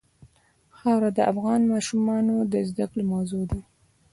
خاوره 0.77 1.09
د 1.17 1.19
افغان 1.31 1.61
ماشومانو 1.73 2.35
د 2.51 2.53
زده 2.69 2.85
کړې 2.91 3.03
موضوع 3.13 3.43
ده. 3.51 3.59